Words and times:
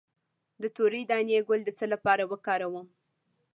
د 0.61 0.63
تورې 0.75 1.01
دانې 1.09 1.37
ګل 1.47 1.59
د 1.65 1.69
څه 1.77 1.85
لپاره 1.93 2.23
وکاروم؟ 2.31 2.87